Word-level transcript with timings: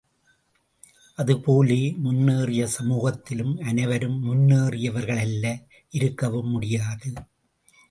அது 1.17 1.33
போலவே 1.39 1.93
முன்னேறிய 1.97 2.63
சமூகத்திலும் 2.77 3.53
அனைவரும் 3.61 4.17
முன்னேறியவர்கள் 4.23 5.21
அல்ல 5.27 5.45
இருக்கவும் 5.91 6.47
முடியாது. 6.47 7.09